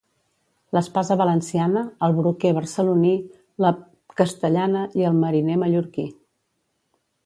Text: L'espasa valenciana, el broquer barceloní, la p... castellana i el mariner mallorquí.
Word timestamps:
L'espasa 0.77 1.17
valenciana, 1.19 1.83
el 2.07 2.17
broquer 2.21 2.55
barceloní, 2.59 3.13
la 3.67 3.75
p... 3.83 3.87
castellana 4.23 4.85
i 5.03 5.09
el 5.13 5.23
mariner 5.25 5.63
mallorquí. 5.67 6.13